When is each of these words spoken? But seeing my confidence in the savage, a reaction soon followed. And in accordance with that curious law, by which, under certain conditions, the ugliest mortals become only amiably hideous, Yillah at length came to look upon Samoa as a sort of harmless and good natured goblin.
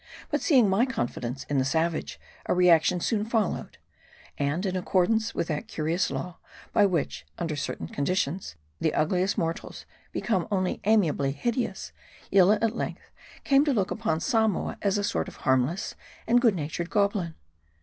But 0.31 0.41
seeing 0.41 0.67
my 0.67 0.87
confidence 0.87 1.43
in 1.43 1.59
the 1.59 1.63
savage, 1.63 2.19
a 2.47 2.55
reaction 2.55 2.99
soon 2.99 3.23
followed. 3.23 3.77
And 4.39 4.65
in 4.65 4.75
accordance 4.75 5.35
with 5.35 5.47
that 5.49 5.67
curious 5.67 6.09
law, 6.09 6.39
by 6.73 6.87
which, 6.87 7.23
under 7.37 7.55
certain 7.55 7.87
conditions, 7.87 8.55
the 8.79 8.95
ugliest 8.95 9.37
mortals 9.37 9.85
become 10.11 10.47
only 10.49 10.81
amiably 10.85 11.33
hideous, 11.33 11.91
Yillah 12.31 12.57
at 12.63 12.75
length 12.75 13.11
came 13.43 13.63
to 13.63 13.73
look 13.73 13.91
upon 13.91 14.19
Samoa 14.21 14.79
as 14.81 14.97
a 14.97 15.03
sort 15.03 15.27
of 15.27 15.35
harmless 15.35 15.93
and 16.25 16.41
good 16.41 16.55
natured 16.55 16.89
goblin. 16.89 17.35